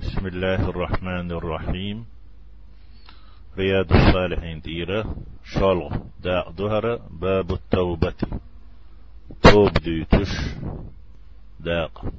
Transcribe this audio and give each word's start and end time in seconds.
بسم 0.00 0.26
الله 0.26 0.68
الرحمن 0.68 1.32
الرحيم. 1.32 2.04
رياض 3.58 3.92
الصالحين 3.92 4.60
ديرة 4.60 5.16
شالغ 5.44 5.96
داق 6.24 6.50
دهر 6.50 6.96
باب 7.10 7.52
التوبة. 7.52 8.20
توب 9.42 9.72
ديتش 9.72 10.32
داق. 11.60 12.12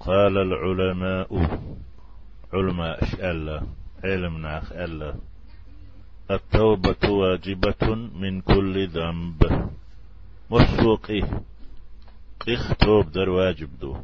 قال 0.00 0.34
العلماء 0.38 1.30
علماء 2.52 2.98
ألا 3.30 3.62
علم 4.04 4.42
ناخ 4.42 4.72
ألا. 4.72 5.14
التوبة 6.30 7.08
واجبة 7.08 7.94
من 7.94 8.40
كل 8.40 8.88
ذنب. 8.88 9.70
مسوقي 10.50 11.22
قيخ 12.40 12.74
توب 12.76 13.12
در 13.12 13.28
واجب 13.28 13.78
دو. 13.80 13.96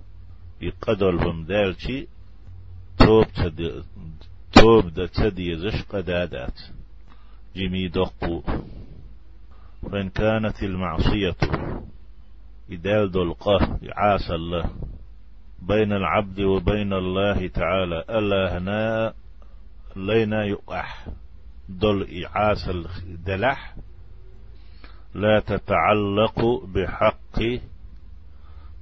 يقدر 0.60 1.30
دالشي 1.42 2.11
توب 3.04 3.24
تد 3.24 3.84
توب 4.52 4.88
دا 4.94 5.06
تدي 5.06 5.56
زش 5.56 5.82
قدادات 5.82 6.60
جمي 7.56 7.88
دقو 7.88 8.42
فإن 9.82 10.08
كانت 10.08 10.62
المعصية 10.62 11.36
إدال 12.70 13.10
دلقه 13.10 13.78
عاس 13.92 14.30
الله. 14.30 14.70
بين 15.62 15.92
العبد 15.92 16.40
وبين 16.40 16.92
الله 16.92 17.46
تعالى 17.46 18.04
ألا 18.10 18.58
هنا 18.58 19.14
لينا 19.96 20.44
يقح 20.44 21.06
دل 21.68 22.24
إعاس 22.24 22.68
الدلح. 23.04 23.76
لا 25.14 25.40
تتعلق 25.40 26.64
بحق 26.64 27.38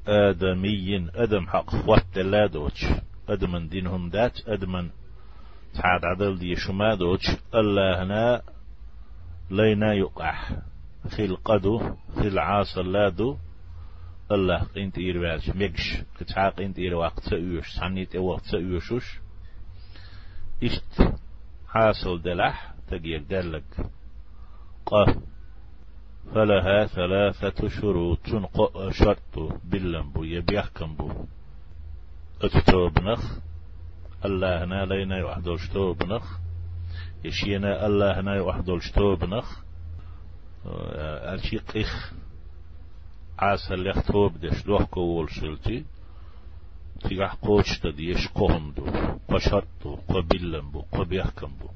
آدمي 0.07 1.09
أدم 1.15 1.47
حق 1.47 1.71
خوات 1.71 2.19
لا 2.19 2.47
دوتش 2.47 2.85
أدمن 3.33 3.69
دينهم 3.69 4.11
دات 4.11 4.49
أدمن. 4.49 4.91
تعاد 5.75 6.05
عدل 6.05 6.39
دي 6.39 6.57
شما 6.57 6.95
دوتش 6.95 7.27
الله 7.55 8.03
هنا 8.03 8.43
لينا 9.51 9.95
يقح 9.95 10.53
في 11.17 11.25
القدو 11.25 11.79
في 12.15 12.29
العاص 12.29 12.79
اللادو 12.79 13.37
الله 14.33 14.63
قينت 14.63 14.99
إير 14.99 15.21
بالش 15.21 15.51
ميكش 15.51 16.03
كتعا 16.19 16.51
قينت 16.51 16.79
إير 16.79 16.95
وقت 16.95 17.21
سأيوش 17.21 17.69
سعنيت 17.69 18.17
وقت 18.17 18.45
سأيوشوش 18.45 19.21
إشت 20.63 21.15
حاصل 21.69 22.23
دلح 22.23 22.75
تجيك 22.91 23.23
دلك. 23.23 23.65
قف 24.87 25.19
فلها 26.35 26.87
ثلاثة 26.87 27.69
شروط. 27.69 28.19
شرط. 28.91 29.53
باللمبو 29.65 30.25
يبيحكم 30.25 30.95
بو 30.95 31.13
اتتوب 32.43 32.99
نخ 33.03 33.39
الله 34.25 34.65
هنا 34.65 34.85
لينا 34.85 35.19
يوحدو 35.19 35.57
شتوب 35.57 36.03
نخ 36.03 36.39
يشينا 37.25 37.87
الله 37.87 38.21
هنا 38.21 38.35
يوحدو 38.37 38.79
شتوب 38.79 39.25
نخ 39.25 39.59
الشي 40.67 41.59
قيخ 41.59 42.13
عاس 43.39 43.73
اللي 43.73 43.91
اختوب 43.91 44.39
دش 44.41 44.63
دوح 44.63 44.83
كول 44.83 45.31
شلتي. 45.31 45.85
تيجح 47.01 47.35
قوش 47.35 47.79
تديش 47.79 48.29
قهم 48.29 48.73
دو 48.73 48.87
قشرتو 49.29 49.97
قبلن 50.09 50.71
بو 50.71 50.81
قبيحكم 50.93 51.53
بو 51.61 51.69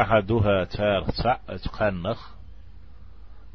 أحدها 0.00 0.64
تار 0.64 1.10
سع 1.10 1.36
اتقنخ 1.48 2.30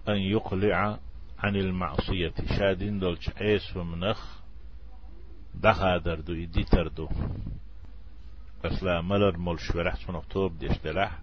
أن 0.10 0.16
يقلع 0.18 1.00
عن 1.40 1.56
المعصية 1.56 2.34
شادين 2.58 3.00
دولش 3.00 3.30
عيس 3.30 3.78
ومنخ 3.78 4.41
دخادر 5.56 6.20
دو 6.20 6.34
يديتر 6.34 6.88
دو 6.88 7.10
أصلا 8.66 9.02
ملر 9.02 9.38
ملش 9.38 9.76
ورح 9.76 9.96
سنو 9.96 10.22
توب 10.30 10.58
ديش 10.58 10.78
دلح 10.84 11.20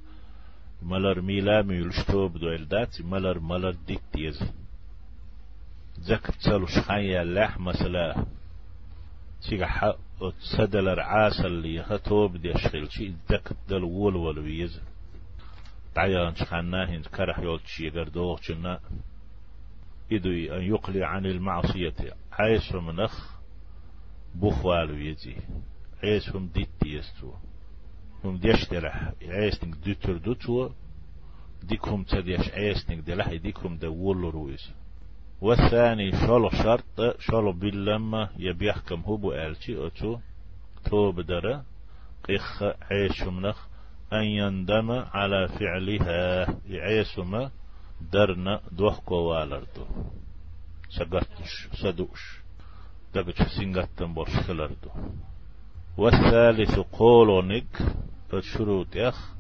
ملر 0.83 1.21
ميلا 1.21 1.63
ميلش 1.63 2.05
توب 2.05 2.37
دو 2.37 2.49
الدات 2.49 3.01
ملر 3.01 3.39
ملر 3.39 3.71
ديك 3.87 4.03
ديز 4.15 4.43
زكب 5.99 6.35
تسالو 6.35 6.67
شخايا 6.67 7.23
اللح 7.23 7.61
مثلا 7.61 8.27
تيجا 9.49 9.67
حق 9.67 9.97
سدلر 10.57 11.01
عاسل 11.01 11.47
اللي 11.47 11.75
يخطوب 11.75 12.37
ديش 12.37 12.67
خيلشي 12.67 13.13
زكب 13.31 13.57
دل 13.69 13.85
ول 13.85 14.17
ول 14.17 14.39
ويز 14.39 14.81
تعيان 15.95 16.35
شخانا 16.35 16.91
هند 16.91 17.07
كرح 17.07 17.39
يولتشي 17.39 17.87
يقر 17.87 18.09
دوغ 18.09 18.39
إدو 20.13 20.31
أن 20.31 20.63
يقلي 20.63 21.05
عن 21.05 21.27
المعصية 21.27 21.95
عيش 22.33 22.73
منخ. 22.73 23.38
بوخوالو 24.35 24.95
يجي. 24.95 25.37
عيس 26.05 26.37
هم 26.37 26.47
ديت 26.55 26.69
يستو. 26.87 27.33
هم 28.25 28.37
ديشترح 28.37 29.13
عيسنك 29.23 29.75
دوتر 29.75 30.17
دوتو. 30.17 30.71
ديكهم 31.63 32.03
تديش 32.05 32.49
عيسنك 32.51 32.99
دلح. 32.99 33.33
ديكهم 33.33 33.77
دول 33.77 34.35
رويس. 34.35 34.71
والثاني 35.41 36.13
شلو 36.13 36.51
شرط. 36.51 37.19
شلو 37.19 37.53
باللمة 37.53 38.31
يبيحكم 38.37 39.01
هو 39.01 39.33
آلتي 39.33 39.87
أتو. 39.87 40.19
توب 40.85 41.21
درا 41.21 41.65
قيخ 42.25 42.63
عيش 42.63 43.23
منخ 43.23 43.67
أن 44.13 44.25
يندم 44.25 44.91
على 44.91 45.49
فعلها. 45.49 46.55
يعيسما 46.67 47.51
درنا 48.13 48.61
دوحكو 48.73 49.15
والردو 49.15 49.87
سقرتش. 50.91 51.69
سدوش. 51.83 52.48
دقش 53.23 53.49
سنغتن 53.59 54.15
برش 54.15 54.37
خلردو. 54.37 54.91
والثالث 55.99 56.79
قولونك 56.79 57.79
الشروط 58.35 58.97
يخ 58.97 59.39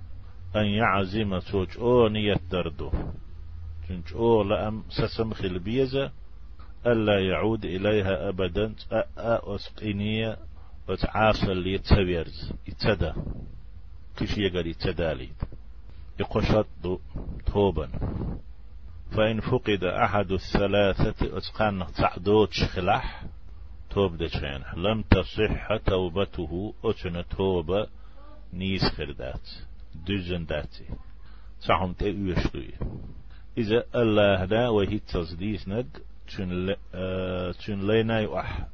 أن 0.56 0.66
يعزم 0.66 1.38
توج 1.38 1.78
أو 1.78 2.08
نيتردو 2.08 2.90
تنج 3.88 4.12
أو 4.14 4.42
لأم 4.42 4.84
سسم 4.88 5.34
خلبيزة 5.34 6.10
ألا 6.86 7.20
يعود 7.20 7.64
إليها 7.64 8.28
أبدا 8.28 8.74
أأ 8.92 9.54
أسقينية 9.54 10.36
وتعاصل 10.88 11.56
ليتسويرز 11.56 12.52
يتسدى. 12.68 13.12
كش 14.16 14.38
يقال 14.38 14.66
يتسدالي 14.66 15.28
يقشط 16.20 16.66
توبا. 17.46 17.88
فإن 19.16 19.40
فقد 19.40 19.84
أحد 19.84 20.32
الثلاثة 20.32 21.38
أتقان 21.38 21.86
تعدوتش 21.96 22.64
خلاح 22.64 23.24
توب 23.98 24.16
دچين 24.16 24.62
لم 24.76 25.02
تصح 25.02 25.76
توبته 25.76 26.74
أتنا 26.84 27.22
توبة 27.22 27.86
نيس 28.52 28.82
خردات. 28.82 29.48
دجن 30.06 30.44
داتي. 30.46 30.84
صحهم 31.60 31.92
تأويشلوي 31.92 32.70
إذا 33.58 33.84
الله 33.94 34.44
دا 34.44 34.68
وهي 34.68 34.98
تصديس 34.98 35.68
نج 35.68 35.86
تشن 36.26 36.74
تشن 37.58 37.86
لينا 37.86 38.20
يوح. 38.20 38.66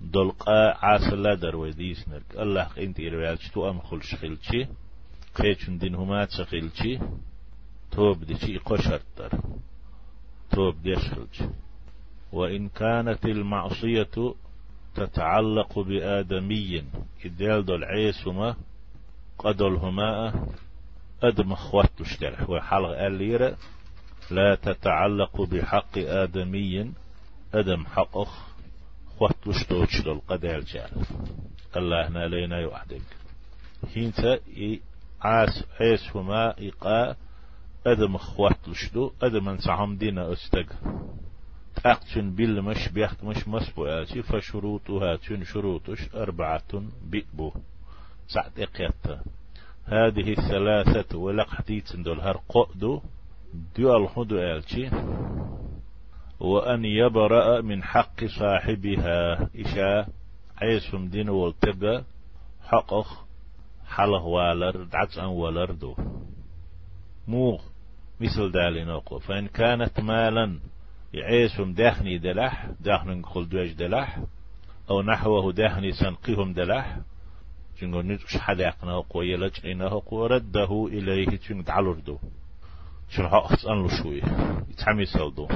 دلقا 0.00 0.72
عاسل 0.84 1.36
در 1.36 1.56
وديس 1.56 2.08
نج 2.08 2.22
الله 2.38 2.68
انت 2.78 3.00
إروال 3.00 3.38
تو 3.38 3.70
أم 3.70 3.80
خل 3.80 4.02
شخلشي 4.02 4.66
قيتشن 5.34 5.78
دين 5.78 5.94
هما 5.94 6.24
تشخلشي 6.24 6.98
توب 7.90 8.24
دي 8.24 8.58
قشر 8.58 9.00
در 9.18 9.32
توب 10.50 10.82
ديشخلشي 10.82 11.48
وإن 12.32 12.68
كانت 12.68 13.24
المعصية 13.24 14.34
تتعلق 15.06 15.78
بآدمي. 15.78 16.84
إدال 17.24 17.64
دول 17.64 17.84
عيسما 17.84 18.56
قدلهما 19.38 20.32
أدم 21.22 21.52
أخوات 21.52 21.90
تشترح 21.98 22.50
وحلق 22.50 22.98
الليرة 22.98 23.56
لا 24.30 24.54
تتعلق 24.54 25.42
بحق 25.42 25.98
آدمي. 25.98 26.92
أدم 27.54 27.86
حق 27.86 28.18
أخ 28.18 28.48
خوات 29.18 29.34
تشتوش 29.44 30.00
دول 30.00 30.20
قدال 30.28 30.64
جال 30.64 30.90
الله 31.76 32.08
هنا 32.08 32.28
لينا 32.28 32.58
يوحدك 32.58 33.02
هينتا 33.94 34.38
عاس 35.22 35.64
عيسهما 35.80 36.54
إقاء 36.68 37.16
أدم 37.86 38.14
أخوات 38.14 38.56
تشتو 38.66 39.10
أدم 39.22 39.48
أنسعهم 39.48 39.96
دينا 39.96 40.32
أستق 40.32 40.66
تأقتن 41.84 42.34
بيل 42.34 42.62
مش 42.62 42.88
بيحت 42.88 43.24
مش 43.24 43.48
مسبوعاتي 43.48 44.22
فشروطها 44.22 45.16
تن 45.16 45.44
شروطش؟ 45.44 46.14
أربعة 46.14 46.82
بئبو 47.10 47.52
سعد 48.28 48.60
إقيتا 48.60 49.22
هذه 49.84 50.32
الثلاثة 50.32 51.18
ولق 51.18 51.48
حديث 51.48 51.96
دول. 51.96 52.20
هر 52.20 52.40
قؤدو 52.48 53.02
دو 53.78 53.96
الحدو 53.96 54.38
آلتي 54.38 54.90
وأن 56.40 56.84
يبرأ 56.84 57.60
من 57.60 57.82
حق 57.82 58.24
صاحبها. 58.24 59.48
إشاء 59.56 60.08
عيسهم 60.62 61.08
دين 61.08 61.28
والتقى 61.28 62.04
حقه 62.62 63.06
حله 63.86 64.24
والر 64.24 64.84
دعت 64.84 65.18
أن 65.18 65.24
ولردو 65.24 65.94
مو 67.28 67.60
مثل 68.20 68.52
دالي 68.52 68.84
نوقو 68.84 69.18
فإن 69.18 69.46
كانت 69.46 70.00
مالا 70.00 70.58
يعيسهم 71.12 71.72
داخني 71.72 72.18
دلح 72.18 72.66
داخن 72.80 73.22
خل 73.22 73.48
دوج 73.48 73.72
دلح 73.72 74.18
أو 74.90 75.02
نحوه 75.02 75.52
داخني 75.52 75.92
سنقيهم 75.92 76.52
دلح 76.52 76.98
جنگو 77.80 78.02
نتش 78.02 78.36
حداقنا 78.36 79.00
قوي 79.00 79.36
لجقنا 79.36 80.02
ورده 80.12 80.88
إليه 80.92 81.38
جنگ 81.48 81.64
دعلردو 81.64 82.18
شن 83.10 83.28
حقص 83.28 83.66
أنلو 83.66 83.88
شوي. 83.88 84.22
يتحمي 84.70 85.04
سلدو. 85.04 85.48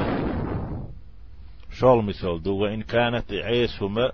شول 1.70 2.04
مسلدو 2.04 2.56
وإن 2.56 2.82
كانت 2.82 3.32
عيسهما 3.32 4.12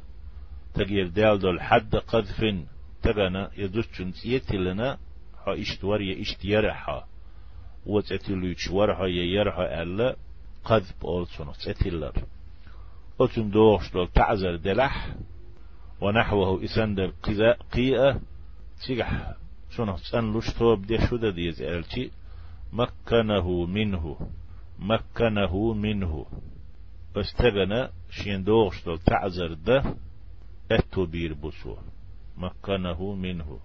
تغير 0.75 1.09
دال 1.09 1.39
دول 1.39 1.61
حد 1.61 1.97
قذف 1.97 2.55
تغنى 3.03 3.49
يدوشن 3.57 4.13
سيتلنا 4.13 4.99
ها 5.47 5.61
اشتور 5.61 6.03
يا 6.03 6.23
اشتيرها 6.23 7.07
وتأتلوش 7.87 8.71
ورها 8.71 9.07
يرها 9.07 9.83
ألا. 9.83 10.17
قذف 10.65 11.05
أولسون 11.05 11.53
تأتلر 11.65 12.13
أتن 13.21 13.51
دوغش 13.51 13.93
دول 13.93 14.09
تعزر 14.09 14.57
دلح 14.57 15.15
ونحوه 16.01 16.65
إسندر 16.65 17.13
قيئة 17.73 18.21
تيجح 18.87 19.35
شنو؟ 19.71 19.97
تسألوش 19.97 20.51
توب 20.51 20.87
دي 20.87 20.99
شودة 21.07 21.31
دي 21.31 21.53
زالتي 21.53 22.11
مكنه 22.73 23.67
منه 23.67 24.17
مكنه 24.79 25.75
منه. 25.75 26.27
استغنى 27.17 27.89
شين 28.11 28.45
دوغش 28.45 28.85
دول 28.85 28.99
تعزر 28.99 29.53
ده 29.53 29.95
أتو 30.71 31.07
بير 31.07 31.35
بسو 31.35 31.77
مكنه 32.37 33.15
منه. 33.15 33.59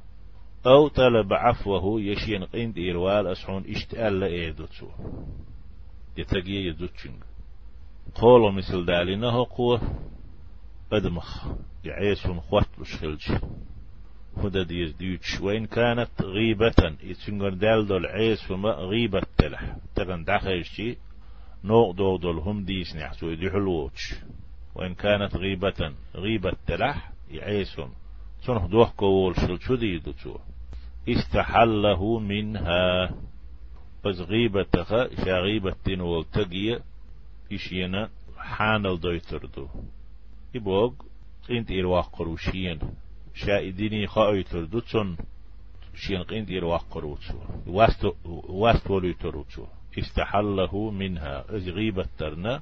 أو 0.65 0.87
طلب 0.87 1.33
عفوه 1.33 2.01
يشين 2.01 2.43
قند 2.43 2.77
إيروال 2.77 3.27
أسحون 3.27 3.63
إشتأل 3.69 4.23
إيدوتسو 4.23 4.87
يتقي 6.17 6.51
يدوتشنغ. 6.51 7.13
قولو 8.15 8.51
مثل 8.51 8.85
دالينه 8.85 9.45
قوة 9.45 9.81
أدمخ 10.91 11.47
يعيسون 11.85 12.39
خواتلوش 12.39 12.95
خلج 12.95 13.31
هدا 14.37 14.63
ديز 14.63 14.91
ديوتش. 14.91 15.39
وإن 15.41 15.65
كانت 15.65 16.21
غيبة 16.21 16.95
يتسنغر 17.03 17.53
دال 17.53 17.87
دول 17.87 18.05
عيس 18.05 18.41
فما 18.43 18.69
غيبة 18.69 19.21
تلح. 19.37 19.77
تغن 19.95 20.23
دخيشتي 20.23 20.97
نوق 21.63 21.91
دو 21.91 22.17
دول 22.17 22.37
هم 22.39 22.65
ديس 22.65 22.95
نحسو 22.95 23.29
يدي 23.29 23.51
حلوش 23.51 24.15
وإن 24.75 24.93
كانت 24.93 25.35
غيبة 25.35 25.93
غيبة 26.15 26.53
تلح 26.67 27.11
يعيسون 27.31 27.91
سنح 28.45 28.65
دوح 28.65 28.91
كوول 28.91 29.35
شل 29.35 29.61
شو 29.61 29.75
دي 29.75 29.99
دوتسو 29.99 30.37
استحله 31.09 32.19
منها. 32.19 33.09
بس 34.05 34.19
غيبة 34.19 34.63
تخا 34.63 35.13
إشا 35.13 35.37
غيبة 35.39 35.75
تنول 35.85 36.25
تقية 36.25 36.83
إشينا 37.51 38.09
حانل 38.37 38.99
دويتردو. 38.99 39.67
إبوغ 40.55 40.93
قينت 41.47 41.71
إرواق 41.71 42.09
قروشين. 42.15 42.79
شائديني 43.33 44.07
خاوي 44.07 44.43
تردوتسون 44.43 45.17
شين 45.95 46.23
قينت 46.23 46.51
إرواق 46.51 46.85
قروتسو 46.91 47.39
واستو 47.67 48.13
واستو 48.49 48.99
ليتروتسو 48.99 49.65
استحله 49.99 50.91
منها. 50.91 51.45
إذ 51.55 51.69
غيبة 51.69 52.05
ترنا 52.17 52.61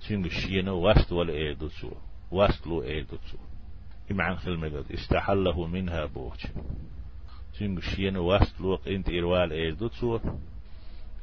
سينغ 0.00 0.28
شينا 0.28 0.72
واست 0.72 1.12
ولا 1.12 1.32
إيدوتسو 1.32 1.90
واستلو 2.30 2.82
إيدوتسو 2.82 3.38
إمعن 4.10 4.36
خلمة 4.36 4.84
استحله 4.94 5.66
منها 5.66 6.04
بوش 6.04 6.46
سينغ 7.52 7.80
شينا 7.80 8.18
واستلو 8.18 8.74
قينت 8.76 9.08
إروال 9.08 9.52
إيدوتسو 9.52 10.18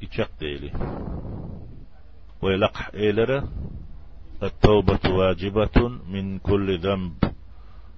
يشق 0.02 0.30
ديلي 0.40 0.72
ويلقح 2.42 2.90
إيلرا 2.94 3.48
التوبة 4.42 5.10
واجبة 5.10 5.88
من 5.88 6.38
كل 6.38 6.78
ذنب. 6.78 7.12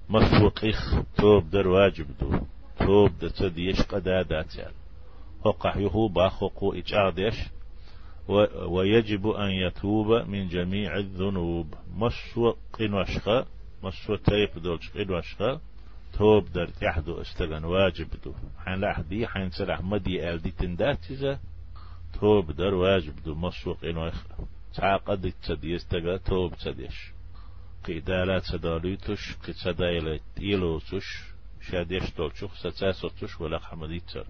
مسوق 0.09 0.65
إخ 0.65 0.95
توب 1.17 1.49
در 1.49 1.67
واجب 1.67 2.05
دو. 2.19 2.39
توب 2.79 3.19
در 3.19 3.29
تدي 3.29 3.69
يشق 3.69 3.97
دادات 3.97 4.55
يعني. 4.55 4.73
وقح 5.45 5.77
يهو 5.77 6.07
باخوقو 6.07 6.73
إجادش 6.73 7.33
ويجب 8.67 9.27
أن 9.27 9.49
يتوب 9.49 10.11
من 10.11 10.47
جميع 10.47 10.97
الذنوب. 10.97 11.73
مسوق 11.95 12.57
قنوشخة 12.73 13.45
مسوق 13.83 14.19
تيب 14.19 14.63
دولش 14.63 14.89
قنوشخة 14.89 15.59
توب 16.13 16.51
در 16.53 16.67
تحدو 16.67 17.21
استغن 17.21 17.63
واجب 17.63 18.07
دو. 18.25 18.33
حين 18.65 18.75
لحدي 18.75 19.27
حين 19.27 19.49
سلح 19.49 19.81
مدي 19.81 20.29
آل 20.29 20.41
دي 20.41 20.51
تنداتيزة 20.51 21.39
توب 22.19 22.51
در 22.51 22.73
واجب 22.73 23.13
دو 23.25 23.35
مسوق 23.35 23.77
قنوشخة 23.77 24.47
تعاقد 24.73 25.33
تسدي 25.43 25.75
استغا 25.75 26.17
توب 26.17 26.55
تسديش. 26.55 27.11
قيدالات 27.85 28.43
سداليتوش 28.43 29.35
قد 29.43 29.51
سدايلت 29.51 30.21
إيلوتوش 30.39 31.23
شاديش 31.61 32.11
دولشوخ 32.17 32.55
ستاسوتوش 32.55 33.41
ولا 33.41 33.59
حمديتر 33.59 34.25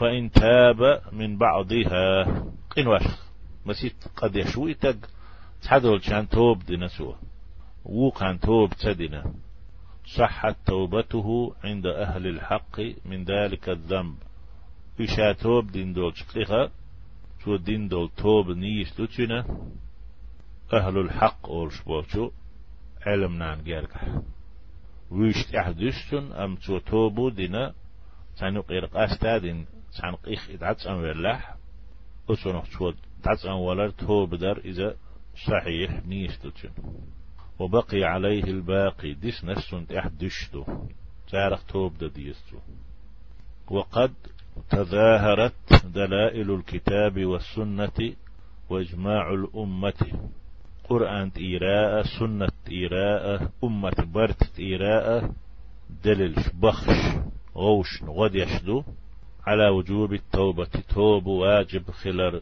فإن 0.00 0.30
تاب 0.30 1.02
من 1.12 1.38
بعضها 1.38 2.24
قنواش 2.70 3.02
مسيت 3.66 4.08
قد 4.16 4.36
يشوي 4.36 4.74
تق 4.74 4.96
تحدول 5.62 6.00
كان 6.00 6.28
توب 6.28 6.64
دينا 6.64 6.88
سوا. 6.88 7.14
وكان 7.84 8.40
توب 8.40 8.70
تدنا 8.70 9.34
صحت 10.06 10.56
توبته 10.66 11.54
عند 11.64 11.86
أهل 11.86 12.26
الحق 12.26 12.80
من 13.04 13.24
ذلك 13.24 13.68
الذنب. 13.68 14.16
إشا 15.00 15.32
توب 15.32 15.72
دين 15.72 15.92
دول 15.92 16.16
شقيقة 16.16 16.70
تو 17.44 17.56
دين 17.56 17.88
دول 17.88 18.08
توب 18.16 18.50
نيش 18.50 19.00
لتنا 19.00 19.46
أهل 20.72 20.98
الحق 20.98 21.48
أول 21.48 21.72
شبوشو 21.72 22.30
علم 23.06 23.38
نان 23.38 23.64
جاركح 23.64 24.04
ويشت 25.10 25.54
أحدثتن 25.54 26.32
أم 26.32 26.56
تو 26.56 26.78
توبو 26.78 27.28
دينا 27.28 27.74
تانو 28.38 28.60
قيرق 28.60 28.96
أستادين 28.96 29.66
تان 29.98 30.14
قيخ 30.14 30.50
إدعتس 30.50 30.86
أم 30.86 30.96
ورلح 30.96 31.56
أسونح 32.30 32.64
شود 32.70 32.96
دعتس 33.24 33.46
أم 33.46 33.58
ولر 33.58 33.90
توب 33.90 34.34
در 34.34 34.58
إذا 34.58 34.96
صحيح 35.46 36.06
نيستوتن 36.06 36.70
وبقي 37.58 38.04
عليه 38.04 38.44
الباقي 38.44 39.14
ديس 39.14 39.44
نسون 39.44 39.86
أحدثتو 39.98 40.64
تارخ 41.28 41.64
توب 41.64 41.98
دا 41.98 42.08
ديستو 42.08 42.58
وقد 43.70 44.14
تظاهرت 44.70 45.86
دلائل 45.94 46.50
الكتاب 46.50 47.24
والسنة 47.24 48.12
وإجماع 48.70 49.34
الأمة. 49.34 50.28
قرآن 50.84 51.30
إيراء 51.38 52.02
سنة 52.18 52.48
إيراء 52.70 53.50
أمة 53.64 54.06
برت 54.14 54.58
إيراء 54.60 55.30
دليل 56.04 56.36
بخش 56.54 57.16
غوش 57.56 58.02
غد 58.04 58.34
يشدو. 58.34 58.82
على 59.46 59.68
وجوب 59.68 60.12
التوبة 60.12 60.70
توب 60.94 61.26
واجب 61.26 61.90
خلر 61.90 62.40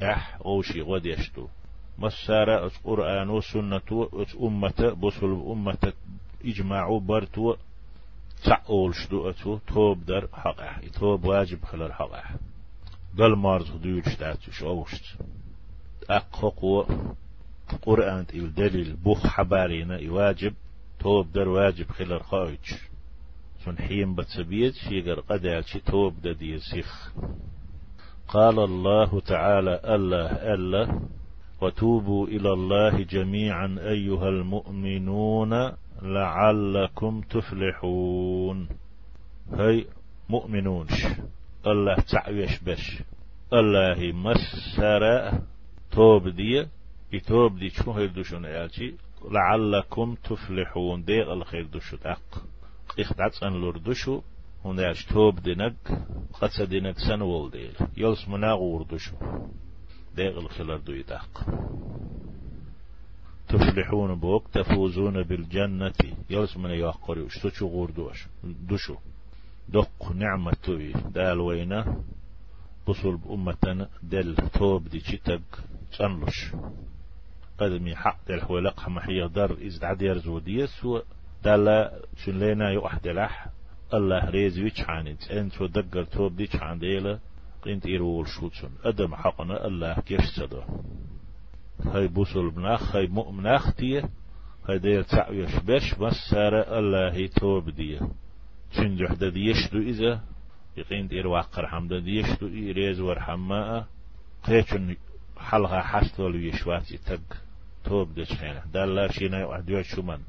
تح 0.00 0.38
غوشي 0.42 0.80
غد 0.82 1.06
يشدو. 1.06 1.48
مسارة 1.98 2.70
قرآن 2.84 3.28
وسنة 3.30 4.08
أمة 4.42 4.96
بصل 5.02 5.42
أمة 5.50 5.92
إجماع 6.44 6.98
برتو 6.98 7.56
تعول 8.44 8.94
شدو 8.94 9.30
أتو 9.30 9.58
توب 9.58 10.04
در 10.04 10.28
حقه. 10.32 10.88
توب 10.98 11.24
واجب 11.24 11.64
خلر 11.64 11.92
حقه. 11.92 12.22
قال 13.18 13.34
مارز 13.38 13.70
هدوش 13.70 14.16
تاتوش 14.16 14.62
أوشت 14.62 15.04
أقوى 16.10 16.86
قرآن 17.82 18.26
إل 18.34 18.54
دليل 18.54 18.96
بوخ 18.96 19.26
حبارينا 19.26 19.98
يواجب 19.98 20.54
توب 21.00 21.32
در 21.32 21.48
واجب 21.48 21.90
خلر 21.90 22.22
خايج 22.22 22.66
سن 23.64 23.78
حيم 23.78 24.14
بتسبيت 24.14 24.74
شيغر 24.74 25.20
قدال 25.20 25.64
شي 25.64 25.80
توب 25.80 26.22
دا 26.22 26.32
دي 26.32 26.58
سيخ 26.58 27.12
قال 28.28 28.58
الله 28.58 29.20
تعالى 29.20 29.80
الله 29.84 30.26
ألا 30.54 31.00
وتوبوا 31.60 32.26
إلى 32.26 32.52
الله 32.52 33.02
جميعا 33.02 33.76
أيها 33.80 34.28
المؤمنون. 34.28 35.72
لعلكم 36.02 37.20
تفلحون. 37.20 38.68
هاي 39.52 39.86
مؤمنونش 40.28 41.06
الله 41.66 41.94
تعويش 41.94 42.62
بش. 42.62 43.02
الله 43.52 44.12
مسر 44.12 45.32
توب 45.90 46.28
دي 46.28 46.66
يتوب 47.12 47.58
دي 47.58 47.70
شو 47.70 47.92
هير 47.92 48.08
دوشون 48.08 48.44
ايالشي 48.44 48.94
لعلكم 49.30 50.14
تفلحون. 50.14 51.04
ديغ 51.04 51.32
الخير 51.32 51.66
دوشو 51.66 51.96
تاق. 51.96 52.44
اختعت 52.98 53.42
أن 53.42 53.52
لردوشو 53.52 54.20
هون 54.66 54.78
ياش 54.78 55.04
توب 55.06 55.40
دينك 55.40 55.74
قصة 56.40 56.64
دينك 56.64 56.98
سنوول 56.98 57.50
ديل 57.50 57.74
يلس 57.96 58.28
مناغور 58.28 58.82
دوشو. 58.82 59.16
ديغ 60.16 60.38
الخير 60.38 60.76
دو 60.76 60.92
يتاق 60.92 61.46
تفلحون 63.52 64.14
بوك 64.14 64.48
تفوزون 64.52 65.22
بالجنة. 65.22 65.92
يلس 66.30 66.56
من 66.56 66.70
يوقري 66.70 67.26
اشتوشو 67.26 67.66
غور 67.66 67.90
دوش 67.90 68.26
دوشو 68.68 68.96
دق 69.68 70.12
نعمة 70.14 70.52
توي. 70.62 70.92
دال 70.92 71.40
وينا 71.40 71.96
بصل 72.88 73.16
بأمتنا 73.16 73.88
دل 74.02 74.36
توب 74.36 74.88
دي 74.88 75.00
چتك 75.00 75.40
تنلش 75.98 76.52
قدمي 77.58 77.94
حق 77.96 78.16
دل 78.28 78.40
حولق 78.40 78.80
حمحي 78.80 79.28
در. 79.28 79.66
إز 79.66 79.84
عدير 79.84 80.18
زوديس 80.18 80.84
و 80.84 81.00
دل 81.44 81.88
شن 82.16 82.38
لنا 82.38 82.70
يوحد 82.70 83.08
لح. 83.08 83.48
الله 83.94 84.30
ريزويتش 84.30 84.80
عانيت 84.80 85.30
انتو 85.30 85.66
دقر 85.66 86.04
توب 86.04 86.46
عن 86.54 86.78
ديلا 86.78 87.18
قنت 87.62 87.86
إيرول 87.86 88.28
شوتسون 88.28 88.70
أدم 88.84 89.14
حقنا 89.14 89.66
الله 89.66 89.94
كيش 89.94 90.20
صدو 90.36 90.62
هاي 91.80 92.08
بوسل 92.08 92.50
بناخ 92.50 92.96
هاي 92.96 93.06
مؤمناخ 93.06 93.74
تيه 93.74 94.08
هاي 94.68 94.78
دير 94.78 95.02
تعويش 95.02 95.56
بش 95.56 95.98
مسارة 95.98 96.78
الله 96.78 97.26
توب 97.26 97.70
دية. 97.70 98.00
شنجح 98.72 99.12
دا 99.12 99.28
ديشدو 99.28 99.78
إذا؟ 99.78 100.20
يقين 100.76 101.08
دير 101.08 101.26
واقر 101.26 101.66
حمد 101.66 101.94
ديشدو 101.94 102.48
إيريز 102.48 103.00
ورحماء 103.00 103.86
قيتشن 104.44 104.96
حلقة 105.38 105.80
حستول 105.80 106.44
يشواتي 106.44 106.98
تق. 106.98 107.36
توب 107.84 108.14
ديش 108.14 108.32
خينه 108.32 108.62
دالا 108.72 109.12
شينا 109.12 109.46
وحديو 109.46 109.82
شمان 109.82 110.20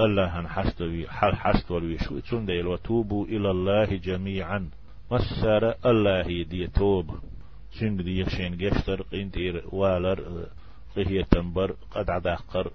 الله 0.00 0.40
هن 0.40 0.48
حستوي 0.48 1.08
حل 1.08 1.36
حستول 1.36 1.92
يشو 1.92 2.18
تون 2.18 2.46
ديل 2.46 2.66
وتوبوا 2.66 3.26
إلى 3.26 3.50
الله 3.50 3.84
جميعا. 3.84 4.70
مسار 5.10 5.74
الله 5.86 6.28
يدي 6.28 6.66
توب. 6.66 7.10
شنگ 7.80 8.02
دي 8.02 8.20
يخشين 8.20 8.56
جشتر 8.56 9.02
قين 9.02 9.30
دير 9.30 9.64
والر 9.72 10.46
قهية 10.96 11.22
تنبر 11.22 11.76
قد 11.90 12.10
عداقر. 12.10 12.70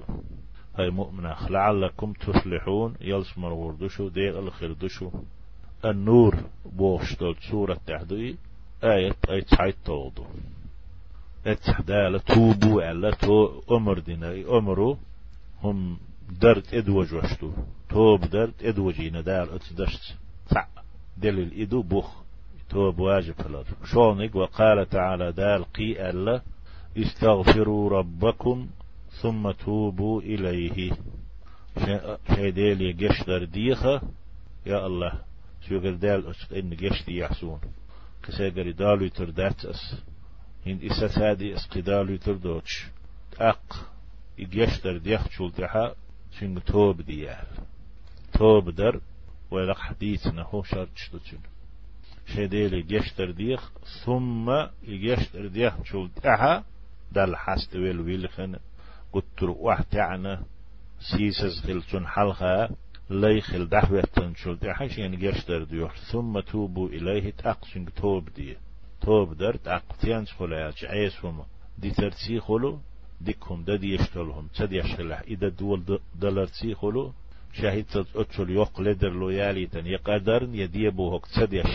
هاي 0.76 0.90
مؤمنة 0.90 1.50
لعلكم 1.50 2.14
تفلحون. 2.14 2.96
يلس 3.02 3.38
مرور 3.38 3.76
دشو 3.76 4.08
ديغ 4.10 4.40
الخير 4.40 4.74
دشو 4.74 5.12
النور 5.86 6.36
بوشتل 6.66 7.36
سورة 7.52 7.78
تحدي 7.88 8.36
آية 8.84 9.16
آية 9.30 9.46
حيث 9.52 9.76
توضو 9.86 10.26
اتحدال 11.48 12.20
توبو 12.20 12.80
على 12.80 13.12
تو 13.12 13.62
أمر 13.72 14.00
دينا 14.00 14.58
أمرو. 14.58 14.98
هم 15.64 15.98
درت 16.42 16.74
إدوج 16.74 17.14
وشتو. 17.14 17.52
توب 17.90 18.22
درت 18.22 18.64
ادوجينا 18.64 19.22
دال 19.22 19.50
أتدشت. 19.54 20.16
تع 20.50 20.68
دليل 21.18 21.62
إدو 21.62 21.82
بوخ. 21.82 22.16
توب 22.70 23.00
واجب 23.00 23.34
فلر 23.34 23.66
شونك 23.84 24.36
وقال 24.36 24.90
تعالى 24.90 25.32
دال 25.32 25.64
قي 25.74 26.10
ألا 26.10 26.42
استغفروا 26.98 27.90
ربكم 27.90 28.68
ثم 29.22 29.52
توبوا 29.52 30.22
إليه. 30.22 30.92
شيء 32.36 32.50
ديل 32.50 32.82
يجشدر 32.82 33.44
ديخة 33.44 34.02
يا 34.66 34.86
الله 34.86 35.22
قال 35.70 36.00
دال 36.00 36.36
إن 36.56 36.70
جشت 36.70 37.10
يحسون 37.10 37.60
كسيقر 38.24 38.72
دالو 38.72 39.06
يتردات 39.06 39.66
أس 39.66 39.96
هند 40.66 40.84
إسا 40.84 41.08
سادي 41.08 41.56
أس 41.56 41.68
قدالو 41.68 42.14
يتردوش 42.14 42.86
أق 43.40 43.92
يجشدر 44.38 44.98
ديخ 44.98 45.30
شلتها 45.32 45.96
شنگ 46.40 46.60
توب 46.60 47.02
ديال 47.02 47.48
توب 48.34 48.70
در 48.70 49.00
ولق 49.52 49.78
حديثنا 49.78 50.42
هو 50.42 50.64
شرط 50.64 50.90
شتوچن 50.96 51.40
شديل 52.36 52.74
يجشتر 52.74 53.32
ديخ 53.32 53.72
ثم 54.06 54.52
يجشتر 54.84 55.48
ديخ 55.48 55.74
شلتها 55.84 56.64
دل 57.12 57.36
حست 57.36 57.76
ويل 57.76 58.00
ويلخن 58.00 58.56
قطر 59.14 59.50
وحتعنا 59.50 60.44
سيسز 61.00 61.60
خلتون 61.60 62.08
حلقة 62.08 62.70
ليخل 63.10 63.70
دعوة 63.70 64.02
تنشل 64.02 64.56
دي 64.56 64.74
حيش 64.74 64.98
يعني 64.98 65.18
جشتر 65.18 65.64
ديوح 65.64 65.96
ثم 66.12 66.40
توبوا 66.40 66.90
إليه 66.90 67.32
تأقسن 67.32 67.86
توب 67.96 68.30
دي 68.36 68.58
توب 69.02 69.34
در 69.38 69.56
تأقتيان 69.56 70.26
سخلايات 70.26 70.84
عيس 70.84 71.26
وما 71.26 71.46
دي 71.78 71.92
ترسي 71.92 72.40
خلو؟ 72.40 72.80
ديكهم 73.22 73.64
دا 73.64 73.76
دي 73.76 73.96
يشتلهم 73.96 74.48
تد 74.48 74.72
يشتلح 74.72 75.22
إذا 75.22 75.50
دول 75.50 76.00
دلر 76.16 76.46
تسي 76.46 76.76
خلو؟ 76.76 77.14
شاهد 77.54 77.84
تد 77.84 78.06
أتشل 78.16 78.50
يوق 78.50 78.82
لدر 78.82 79.10
لويالي 79.10 79.68
تن 79.68 79.86
يقدرن 79.88 80.56
يديبو 80.56 81.16
هك 81.16 81.26
تد 81.26 81.54
يش 81.54 81.74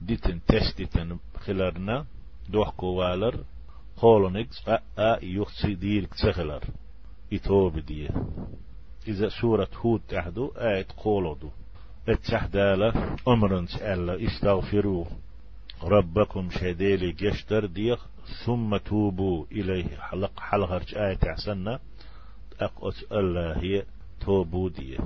ديتن 0.00 0.40
تستي 0.48 0.86
تن 0.86 1.18
خلرنا 1.38 2.06
دوحكو 2.48 2.86
والر 2.86 3.44
قولنكس 4.00 4.68
أأ 4.98 5.18
يخصي 5.22 5.74
دير 5.74 6.04
تسخلر 6.04 6.64
إتوب 7.32 7.78
دي 7.78 8.08
إذا 9.08 9.28
سورة 9.28 9.68
هود 9.76 10.00
تحدو 10.08 10.52
آية 10.56 10.86
قولدو 10.96 11.48
اتحدالة 12.08 13.16
أمرنس 13.28 13.76
ألا 13.82 14.26
استغفروا 14.26 15.04
ربكم 15.82 16.50
شديلي 16.50 17.12
جشتر 17.12 17.66
ديخ 17.66 18.06
ثم 18.46 18.76
توبوا 18.76 19.44
إليه 19.52 19.96
حلق 19.96 20.40
حلقرج 20.40 20.94
آية 20.94 21.14
تحسنا 21.14 21.78
أقوت 22.60 23.04
الله 23.12 23.56
هي 23.62 23.82
توبوا 24.20 24.68
دي 24.70 24.98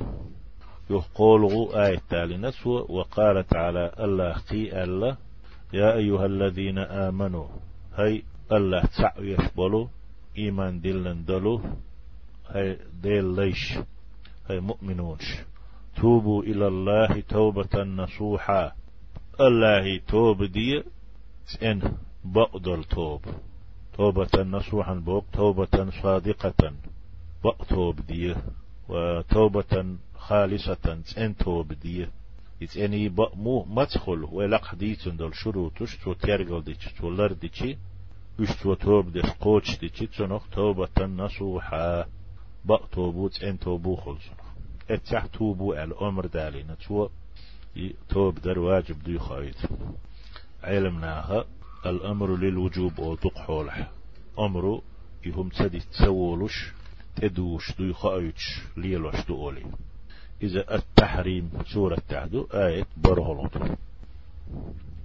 يقولوا 0.91 1.87
آية 1.87 2.01
تالي 2.11 2.37
نسوة 2.37 2.91
وقال 2.91 3.47
تعالى 3.47 3.93
الله 4.01 4.33
قي 4.33 4.85
الله 4.85 5.17
يا 5.73 5.95
أيها 5.95 6.27
الذين 6.27 6.79
آمنوا 6.79 7.47
هاي 7.95 8.23
الله 8.53 8.83
تعو 8.85 9.23
يشبلو 9.23 9.89
إيمان 10.39 10.81
دلن 10.81 11.25
دلو 11.25 11.61
هاي 12.49 12.79
ديل 13.03 13.25
ليش 13.25 13.79
هاي 14.51 14.61
مؤمنونش. 14.61 15.29
توبوا 15.97 16.43
إلى 16.43 16.67
الله 16.69 17.21
توبة 17.21 17.83
نصوحا. 17.83 18.73
الله 19.41 20.01
توب 20.09 20.45
دي 20.45 20.83
إن 21.63 21.97
بقدر 22.25 22.83
توب. 22.83 23.21
توبة 23.97 24.43
نصوحا 24.43 24.95
بوك 24.95 25.25
توبة 25.33 25.91
صادقة. 26.03 26.73
بقتوب 27.45 28.01
دي 28.07 28.35
وتوبة 28.89 29.97
خالصة. 30.15 31.03
إن 31.19 31.37
توب 31.37 31.73
دي. 31.73 32.07
إتاني 32.63 33.09
مو 33.35 33.65
مدخل 33.65 34.25
ولق 34.33 34.65
حديث 34.65 35.09
دول 35.09 35.35
شروطش 35.35 35.97
تو 35.97 36.13
تيرغل 36.13 36.65
ديش 36.65 36.93
تو 37.01 37.09
لرديشي 38.39 38.53
اشتو 38.53 38.75
توب 38.75 39.13
ديش 39.13 39.31
قوش 39.41 39.79
ديشي 39.79 40.07
تنخ 40.07 40.43
توبة 40.53 41.07
نصوحا 41.07 42.07
بقتوبوت 42.65 43.43
إن 43.43 43.59
توبو 43.59 43.97
خلصنخ 43.97 44.45
اتح 44.91 45.27
توبو 45.27 45.75
الأمر 45.75 46.27
دالينا 46.27 46.75
تو 46.75 47.09
توب 48.09 48.39
در 48.39 48.59
واجب 48.59 49.03
دي 49.05 49.19
خايد 49.19 49.55
علمناها 50.63 51.45
الأمر 51.87 52.37
للوجوب 52.37 53.01
أو 53.01 53.15
تقحولح 53.15 53.91
أمرو 54.39 54.83
يهم 55.27 55.49
تدي 55.49 55.81
تسولش 55.81 56.73
تدوش 57.17 57.73
دي 57.79 57.93
خايتش 57.93 58.63
ليلوش 58.77 59.27
دولي 59.29 59.67
إذا 60.43 60.75
التحريم 60.75 61.51
سورة 61.67 61.99
تعدو 62.09 62.47
آية 62.55 62.87
برهلط 62.97 63.53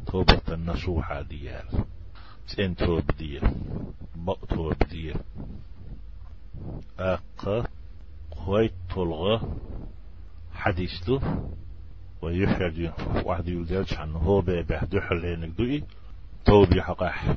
توبة 0.07 0.41
النصوحة 0.49 1.21
ديال. 1.21 1.65
تين 2.55 2.75
توب 2.75 3.03
ديال 3.17 3.53
مقتوب 4.15 4.73
ديال 4.89 5.19
أقا 6.99 7.67
خويت 8.31 8.73
طلغة 8.95 9.57
حديثته 10.53 11.21
ويحيى 12.21 12.93
واحد 13.25 13.47
يقولش 13.47 13.93
عنه 13.93 14.17
هو 14.17 14.41
بيحدو 14.41 14.99
حلينك 15.01 15.49
دوئي 15.57 15.83
توبي 16.45 16.81
حقاح. 16.81 17.35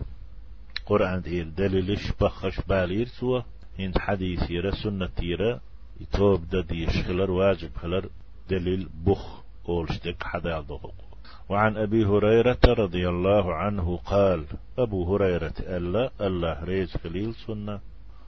قرآن 0.87 1.21
دير 1.21 1.49
دليلش 1.49 2.13
بخش 2.21 2.61
بالير 2.69 3.07
سوا. 3.07 3.43
هند 3.79 3.99
حديث 3.99 4.51
يرى 4.51 4.73
سنة 4.73 5.11
يرى. 5.23 5.61
يتوب 6.01 6.49
دا 6.49 6.61
ديش 6.61 7.03
خلر 7.07 7.31
واجب 7.31 7.77
خلر. 7.77 8.09
دليل 8.51 8.89
بخ 9.07 9.43
أولشتك 9.69 10.23
حدا 10.23 10.61
دغق 10.61 11.12
وعن 11.53 11.77
أبي 11.77 12.05
هريرة 12.05 12.59
رضي 12.65 13.09
الله 13.09 13.55
عنه 13.55 13.97
قال 13.97 14.45
أبو 14.79 15.15
هريرة 15.15 15.53
ألا 15.61 16.11
الله 16.21 16.65
ريز 16.65 16.97
خليل 16.97 17.35
سنة. 17.35 17.81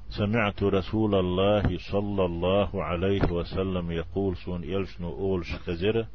سمعت 0.09 0.63
رسول 0.63 1.15
الله 1.15 1.79
صلى 1.93 2.25
الله 2.25 2.85
عليه 2.85 3.33
وسلم 3.33 3.91
يقول 3.91 4.37
سون 4.37 4.65
يلشنو 4.65 5.09
أولش 5.09 5.55
خزر 5.55 6.07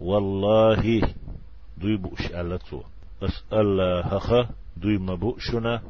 والله 0.00 1.02
دوي 1.78 1.96
بؤش 1.96 2.26
ألتو 2.34 2.80
أسأل 3.22 3.80
هخا 4.04 4.48
دوي 4.76 4.98
مبؤشنا 4.98 5.82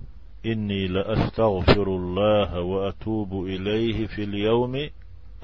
إني 0.46 0.86
لأستغفر 0.88 1.86
الله 1.88 2.60
وأتوب 2.60 3.44
إليه 3.44 4.06
في 4.06 4.24
اليوم. 4.24 4.88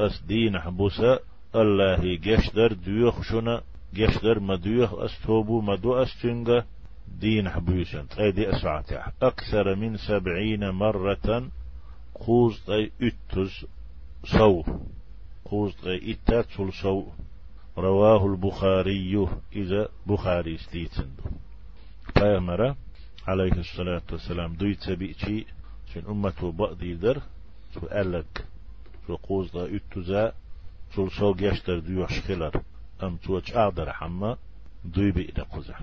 أسدين 0.01 0.59
حبسا 0.59 1.19
الله 1.55 2.17
جشدر 2.17 2.73
ديوخشنا 2.73 3.61
جشدر 3.95 4.39
مديوخ 4.41 4.95
أستوبو 4.95 5.61
مدو 5.61 6.03
أستنغ 6.03 6.63
دين 7.21 7.49
حبوسن 7.51 8.07
أيدي 8.19 8.51
أسعتها 8.51 9.13
أكثر 9.23 9.75
من 9.75 9.97
سبعين 9.97 10.71
مرة 10.71 11.49
خوز 12.15 12.71
أي 12.71 12.91
اتز 13.03 13.67
صو 14.25 14.63
خوز 15.45 15.75
أي 15.87 16.13
اتاتل 16.13 16.73
صو 16.73 17.05
رواه 17.79 18.27
البخاري 18.27 19.29
إذا 19.57 19.89
بخاري 20.07 20.59
ستيتندو 20.59 21.23
پیغمبر 22.19 22.75
عليه 23.29 23.53
الصلاة 23.53 24.03
والسلام 24.13 24.55
دوي 24.55 24.75
تبيتي 24.75 25.47
شن 25.95 26.03
أمته 26.09 26.53
بقدي 26.53 26.95
در 26.95 27.19
شو 27.75 27.87
ألق 27.87 28.45
شو 29.07 29.17
قوز 29.17 29.51
دا 29.53 29.65
اتزا 29.77 30.33
شو 30.95 31.09
سوق 31.09 31.37
يشتر 31.43 31.79
ديوش 31.79 32.21
خلر. 32.21 32.63
أم 33.03 33.17
توش 33.17 33.53
أقدر 33.53 33.93
حما 33.93 34.37
دوي 34.85 35.11
بإلى 35.11 35.43
قزع 35.43 35.79